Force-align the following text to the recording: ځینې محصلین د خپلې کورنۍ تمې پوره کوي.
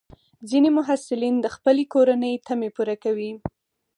ځینې 0.49 0.69
محصلین 0.77 1.35
د 1.41 1.47
خپلې 1.55 1.83
کورنۍ 1.93 2.33
تمې 2.47 2.69
پوره 2.75 2.95
کوي. 3.03 3.31